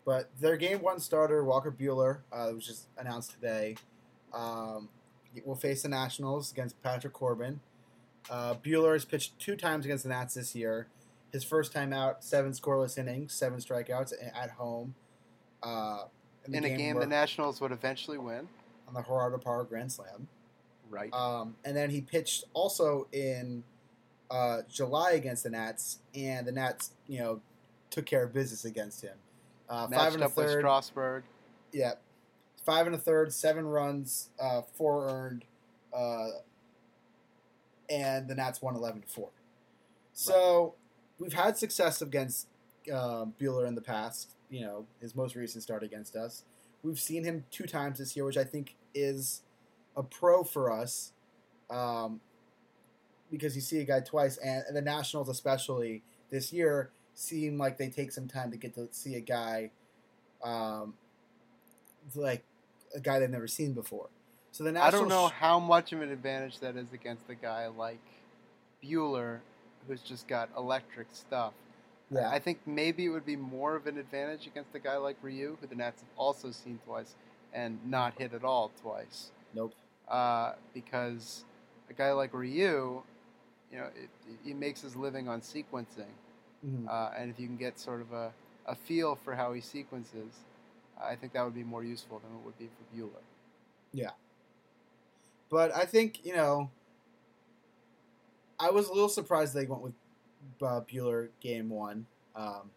[0.06, 3.76] But their game one starter, Walker Buehler, uh, was just announced today,
[4.34, 4.88] um,
[5.44, 7.60] will face the Nationals against Patrick Corbin.
[8.30, 10.86] Uh, Buehler has pitched two times against the Nats this year.
[11.32, 14.94] His first time out, seven scoreless innings, seven strikeouts at home.
[15.66, 16.04] Uh,
[16.48, 18.48] the in a game the Nationals would eventually win.
[18.88, 20.28] on the Gerardo Parra Grand Slam.
[20.90, 21.14] Right.
[21.14, 23.64] Um, and then he pitched also in
[24.30, 27.42] uh, July against the Nats, and the Nats, you know,
[27.90, 29.16] took care of business against him.
[29.68, 30.60] Uh, five and a third.
[30.60, 31.24] Strasburg.
[31.72, 31.94] Yeah,
[32.64, 35.46] five and a third, seven runs, uh, four earned,
[35.94, 36.28] uh,
[37.90, 39.30] and the Nats won eleven to four.
[40.14, 40.76] So
[41.20, 42.48] we've had success against
[42.94, 44.35] um, Buehler in the past.
[44.50, 46.44] You know, his most recent start against us.
[46.84, 49.42] We've seen him two times this year, which I think is
[49.98, 51.14] a pro for us,
[51.70, 52.22] um,
[53.32, 57.78] because you see a guy twice, and, and the Nationals especially this year seem like
[57.78, 59.72] they take some time to get to see a guy.
[60.44, 60.94] Um,
[62.14, 62.44] like
[62.94, 64.10] a guy they've never seen before.
[64.52, 67.68] So the I don't know how much of an advantage that is against a guy
[67.68, 68.00] like
[68.84, 69.40] Buehler,
[69.88, 71.54] who's just got electric stuff.
[72.12, 75.18] Yeah, I think maybe it would be more of an advantage against a guy like
[75.22, 77.16] Ryu, who the Nats have also seen twice
[77.54, 79.32] and not hit at all twice.
[79.54, 79.74] nope.
[80.08, 81.46] Uh, because
[81.90, 83.02] a guy like Ryu,
[83.72, 84.10] you know, it,
[84.44, 86.14] he makes his living on sequencing.
[86.66, 86.88] Mhm.
[86.88, 88.32] Uh, and if you can get sort of a,
[88.68, 90.34] a feel for how he sequences,
[91.02, 93.24] I think that would be more useful than it would be for Buehler.
[93.94, 94.12] Yeah.
[95.50, 96.70] But I think you know,
[98.60, 99.94] I was a little surprised they went with
[100.62, 102.06] uh, Buehler game one.
[102.36, 102.72] Um,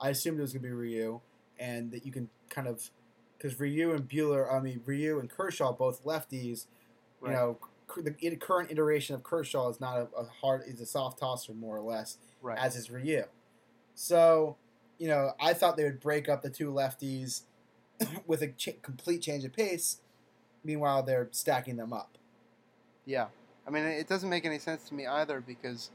[0.00, 1.20] I assumed it was gonna be Ryu,
[1.58, 2.90] and that you can kind of
[3.36, 6.66] because Ryu and Buehler, I mean Ryu and Kershaw, both lefties.
[7.22, 7.58] You know,
[7.96, 11.76] the current iteration of Kershaw is not a, a hard, is a soft tosser more
[11.76, 12.18] or less.
[12.42, 12.58] Right.
[12.58, 13.24] as is Ryu.
[13.94, 14.56] So,
[14.98, 17.42] you know, I thought they would break up the two lefties
[18.26, 20.00] with a ch- complete change of pace.
[20.62, 22.18] Meanwhile, they're stacking them up.
[23.06, 23.26] Yeah.
[23.66, 25.90] I mean, it doesn't make any sense to me either because,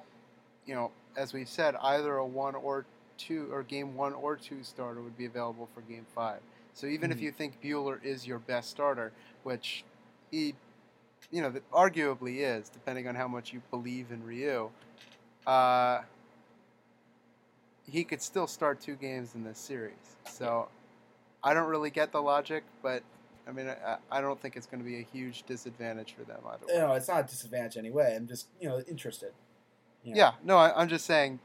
[0.65, 2.85] you know, as we've said, either a one or
[3.17, 6.39] two, or game one or two starter would be available for game five.
[6.73, 7.23] So even if Mhm.
[7.23, 9.11] you think Buehler is your best starter,
[9.43, 9.83] which
[10.31, 10.55] he,
[11.29, 14.71] you know, arguably is, depending on how much you believe in Ryu,
[15.45, 16.03] uh,
[17.85, 20.15] he could still start two games in this series.
[20.23, 20.69] So
[21.43, 23.03] I don't really get the logic, but
[23.45, 26.39] I mean, I, I don't think it's going to be a huge disadvantage for them
[26.45, 26.77] either way.
[26.77, 28.15] Know, it's not a disadvantage anyway.
[28.15, 29.33] I'm just, you know, interested.
[30.03, 31.39] You know, Yeah, no, I, I'm just saying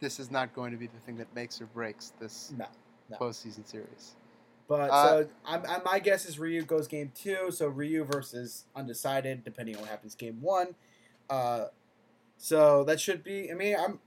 [0.00, 2.66] this is not going to be the thing that makes or breaks this No.
[3.10, 3.16] no.
[3.16, 4.16] postseason series.
[4.68, 7.50] But Uh, so I'm, I'm, my guess is Ryu goes game two.
[7.50, 10.74] So Ryu versus undecided, depending on what happens game one.
[11.30, 11.66] Uh,
[12.36, 13.50] so that should be.
[13.50, 14.00] I mean, I'm.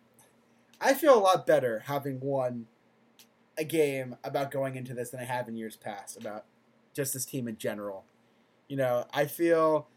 [0.80, 2.66] I feel a lot better having won
[3.58, 6.46] a game about going into this than I have in years past about
[6.94, 8.06] just this team in general.
[8.68, 9.88] You know, I feel.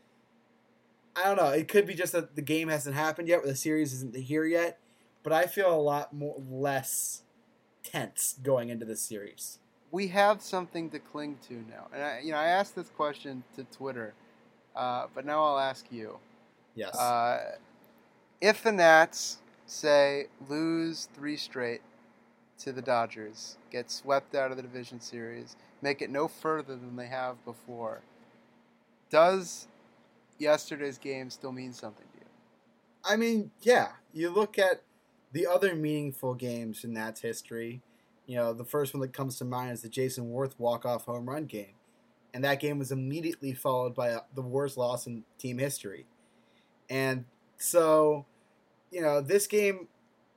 [1.16, 1.50] I don't know.
[1.50, 4.44] It could be just that the game hasn't happened yet, or the series isn't here
[4.44, 4.78] yet.
[5.22, 7.22] But I feel a lot more less
[7.82, 9.58] tense going into this series.
[9.90, 13.44] We have something to cling to now, and I, you know, I asked this question
[13.54, 14.12] to Twitter,
[14.74, 16.18] uh, but now I'll ask you:
[16.74, 16.98] Yes.
[16.98, 17.52] uh,
[18.40, 21.80] if the Nats say lose three straight
[22.58, 26.96] to the Dodgers, get swept out of the division series, make it no further than
[26.96, 28.00] they have before,
[29.10, 29.68] does
[30.38, 32.26] yesterday's game still means something to you?
[33.04, 33.88] I mean, yeah.
[34.12, 34.82] You look at
[35.32, 37.82] the other meaningful games in Nats history.
[38.26, 41.28] You know, the first one that comes to mind is the Jayson Werth walk-off home
[41.28, 41.74] run game,
[42.32, 46.06] and that game was immediately followed by a, the worst loss in team history.
[46.88, 47.26] And
[47.58, 48.24] so,
[48.90, 49.88] you know, this game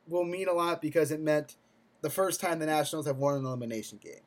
[0.07, 1.55] will mean a lot because it meant
[2.01, 4.21] the first time the Nationals have won an elimination game.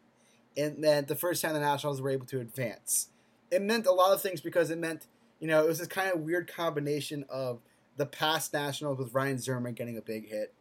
[0.56, 3.08] and meant the first time the Nationals were able to advance.
[3.50, 5.06] It meant a lot of things because it meant,
[5.40, 7.60] you know, it was this kind of weird combination of
[7.96, 10.54] the past Nationals with Ryan Zimmerman getting a big hit,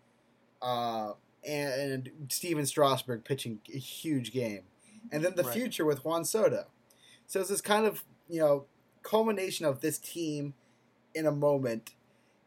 [0.61, 1.13] uh,
[1.47, 4.63] and Stephen Strasburg pitching a huge game,
[5.11, 5.53] and then the Right.
[5.53, 6.65] future with Juan Soto.
[7.27, 8.65] So it's this kind of you know
[9.03, 10.53] culmination of this team
[11.13, 11.95] in a moment,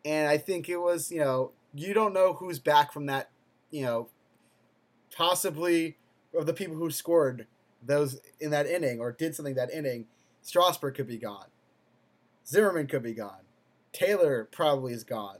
[0.04, 3.30] and I think it was you know you don't know who's back from that
[3.70, 4.08] you know
[5.16, 5.96] possibly
[6.34, 7.46] of the people who scored
[7.82, 10.06] those in that inning or did something that inning.
[10.42, 11.46] Strasburg could be gone.
[12.46, 13.40] Zimmerman could be gone.
[13.92, 15.38] Taylor probably is gone.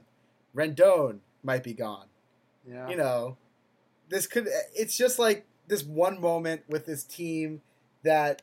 [0.55, 2.05] Rendon might be gone.
[2.67, 2.89] Yeah.
[2.89, 3.37] You know,
[4.09, 4.47] this could.
[4.75, 7.61] It's just like this one moment with this team
[8.03, 8.41] that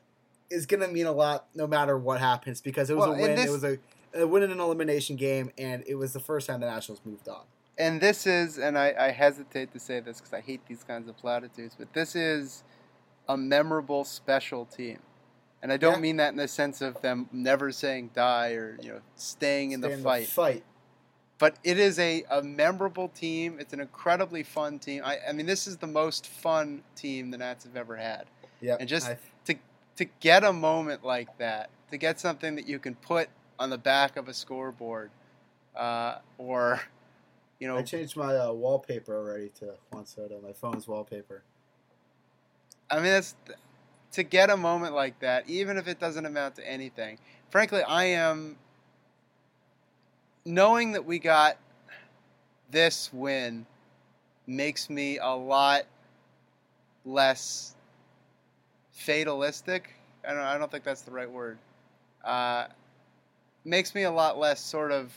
[0.49, 3.21] is going to mean a lot no matter what happens because it was Well, a
[3.21, 3.35] win.
[3.35, 3.77] this- it was a,
[4.13, 7.29] a win in an elimination game, and it was the first time the Nationals moved
[7.29, 7.43] on.
[7.77, 11.07] and this is, and I, I hesitate to say this because I hate these kinds
[11.07, 12.63] of platitudes, but this is
[13.29, 14.99] a memorable, special team.
[15.63, 15.99] And I don't Yeah.
[15.99, 19.81] mean that in the sense of them never saying die or you know staying in
[19.81, 20.27] Stay the fight.
[20.27, 20.63] fight.
[21.37, 23.57] but it is a, a memorable team.
[23.59, 25.01] It's an incredibly fun team.
[25.03, 28.25] I, I mean, this is the most fun team the Nats have ever had.
[28.59, 29.07] Yeah, And just
[29.97, 33.77] to get a moment like that, to get something that you can put on the
[33.77, 35.11] back of a scoreboard,
[35.75, 36.81] uh, or
[37.59, 41.43] you know, I changed my uh, wallpaper already to Juan Soto, my phone's wallpaper.
[42.89, 43.35] I mean, that's
[44.13, 47.17] to get a moment like that, even if it doesn't amount to anything.
[47.49, 48.57] Frankly, I am
[50.45, 51.57] knowing that we got
[52.69, 53.65] this win
[54.47, 55.83] makes me a lot
[57.05, 57.75] less
[58.91, 59.93] fatalistic.
[60.27, 60.41] I don't.
[60.41, 61.57] I don't think that's the right word.
[62.23, 62.67] Uh,
[63.65, 65.11] makes me a lot less sort of.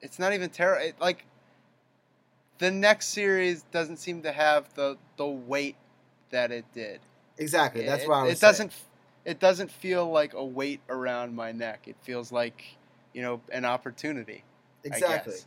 [0.00, 0.86] It's not even terrible.
[0.86, 1.24] It, like
[2.58, 5.76] the next series doesn't seem to have the the weight
[6.32, 7.00] that it did.
[7.38, 7.86] Exactly.
[7.86, 8.72] That's why I was it doesn't
[9.24, 11.84] it doesn't feel like a weight around my neck.
[11.86, 12.76] It feels like
[13.12, 14.44] you know an opportunity.
[14.84, 15.34] I exactly.
[15.34, 15.46] guess.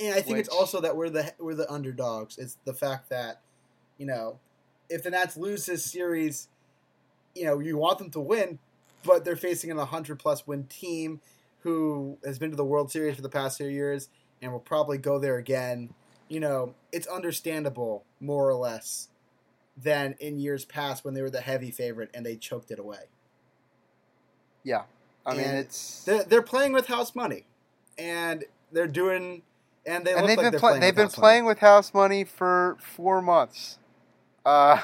[0.00, 2.38] And I think it's also that we're the we're the underdogs.
[2.38, 3.40] It's the fact that,
[3.98, 4.38] you know,
[4.88, 6.48] if the Nats lose this series,
[7.34, 8.58] you know, you want them to win,
[9.04, 11.20] but they're facing an 100 plus win team
[11.60, 14.08] who has been to the World Series for the past few years
[14.40, 15.92] and will probably go there again.
[16.28, 19.08] You know, it's understandable more or less
[19.80, 23.04] than in years past when they were the heavy favorite and they choked it away.
[24.64, 24.84] Yeah,
[25.26, 27.46] I mean And it's They're, they're playing with house money,
[27.98, 29.42] and they're doing,
[29.86, 31.22] and they and they've like been playing they've with been house money.
[31.22, 33.78] playing with house money for four months,
[34.44, 34.82] uh,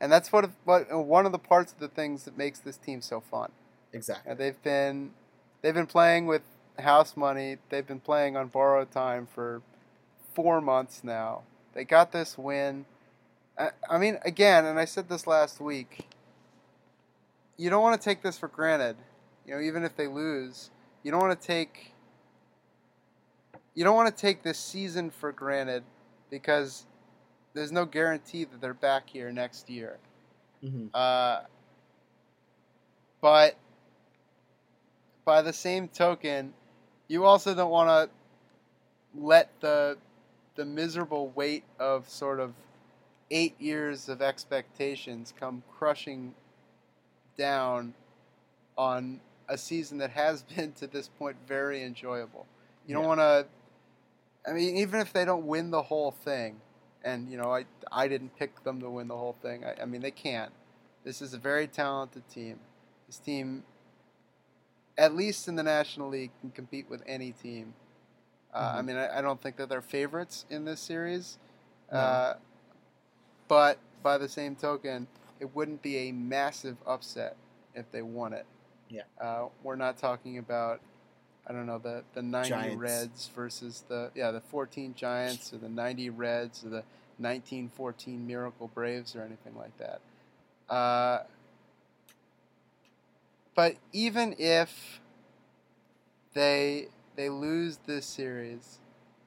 [0.00, 3.00] and that's what what one of the parts of the things that makes this team
[3.02, 3.50] so fun.
[3.92, 4.32] exactly.
[4.32, 5.12] Uh, they've been
[5.62, 6.42] they've been playing with
[6.78, 7.58] house money.
[7.70, 9.62] They've been playing on borrowed time for
[10.34, 11.42] four months now.
[11.74, 12.86] They got this win.
[13.58, 16.06] I, I mean, again, and I said this last week.
[17.56, 18.96] You don't want to take this for granted.
[19.46, 20.70] You know, even if they lose,
[21.02, 21.92] you don't want to take.
[23.74, 25.82] You don't want to take this season for granted
[26.30, 26.86] because
[27.54, 29.98] there's no guarantee that they're back here next year.
[30.60, 31.40] hmm Uh,
[33.20, 33.56] but
[35.24, 36.54] by the same token,
[37.08, 39.96] you also don't want to let the
[40.54, 42.52] the miserable weight of sort of
[43.30, 46.34] eight years of expectations come crushing
[47.36, 47.94] down
[48.76, 52.46] on a season that has been to this point very enjoyable.
[52.86, 53.08] You don't Yeah.
[53.08, 53.46] want to.
[54.46, 56.60] I mean, even if they don't win the whole thing,
[57.04, 59.64] and you know, I I didn't pick them to win the whole thing.
[59.64, 60.52] I, I mean, they can't.
[61.04, 62.58] This is a very talented team.
[63.06, 63.64] This team,
[64.96, 67.74] at least in the National League, can compete with any team.
[68.54, 68.84] Uh, I Mhm.
[68.86, 71.38] mean, I, I don't think that they're favorites in this series.
[71.92, 71.98] No.
[71.98, 72.34] Uh,
[73.48, 75.06] but by the same token,
[75.40, 77.36] it wouldn't be a massive upset
[77.74, 78.46] if they won it.
[78.88, 79.02] Yeah.
[79.20, 80.80] Uh, we're not talking about,
[81.46, 82.76] I don't know, the, the 90 Giants.
[82.76, 86.84] Reds versus the, yeah, the 14 Giants or the 90 Reds or the
[87.18, 90.00] 1914 Miracle Braves or anything like that.
[90.72, 91.24] Uh,
[93.54, 95.00] but even if
[96.34, 98.78] they they lose this series,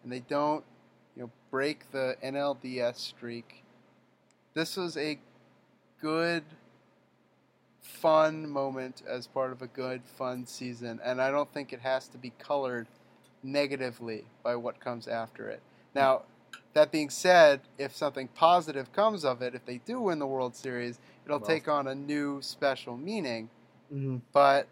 [0.01, 0.63] and they don't,
[1.17, 3.60] you know, break the NLDS streak,
[4.53, 5.19] this was a
[6.01, 6.43] good,
[7.81, 12.07] fun moment as part of a good, fun season, and I don't think it has
[12.09, 12.87] to be colored
[13.43, 15.61] negatively by what comes after it.
[15.95, 16.23] Now,
[16.73, 20.55] that being said, if something positive comes of it, if they do win the World
[20.55, 23.49] Series, it'll Well- take on a new special meaning.
[23.93, 24.17] Mm-hmm.
[24.31, 24.67] But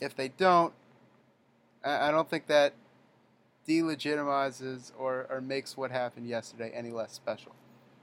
[0.00, 0.72] if they don't,
[1.84, 2.74] I, I don't think that
[3.66, 7.52] delegitimizes or, or makes what happened yesterday any less special.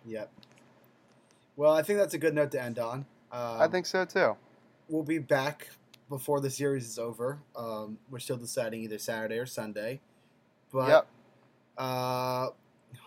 [0.06, 0.32] Yep.
[1.56, 3.06] Well, I think that's a good note to end on.
[3.32, 4.36] Um, I think so too.
[4.90, 5.70] we'll be back
[6.10, 7.40] before the series is over.
[7.56, 10.02] Um, we're still deciding either Saturday or Sunday,
[10.72, 11.08] but yep.
[11.78, 12.50] uh,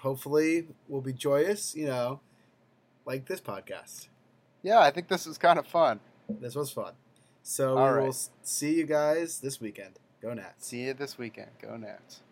[0.01, 1.74] hopefully we'll be joyous.
[1.74, 2.20] You know,
[3.05, 4.09] like this podcast.
[4.62, 6.01] Yeah, I think this is kind of fun.
[6.28, 6.94] This was fun.
[7.42, 8.09] So All we will right.
[8.09, 10.01] s- see you guys this weekend.
[10.20, 10.66] Go Nats.
[10.66, 11.51] See you this weekend.
[11.62, 12.22] Go Nats.